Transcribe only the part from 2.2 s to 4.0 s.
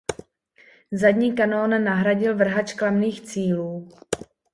vrhač klamných cílů.